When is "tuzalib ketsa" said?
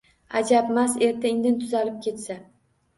1.63-2.45